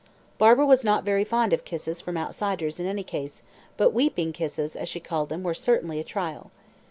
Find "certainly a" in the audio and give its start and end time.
5.53-6.03